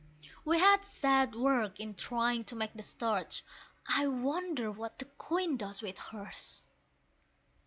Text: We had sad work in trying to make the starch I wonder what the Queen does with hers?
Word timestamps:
We 0.43 0.57
had 0.57 0.83
sad 0.83 1.35
work 1.35 1.79
in 1.79 1.93
trying 1.93 2.45
to 2.45 2.55
make 2.55 2.73
the 2.73 2.81
starch 2.81 3.43
I 3.87 4.07
wonder 4.07 4.71
what 4.71 4.97
the 4.97 5.05
Queen 5.05 5.57
does 5.57 5.83
with 5.83 5.99
hers? 5.99 6.65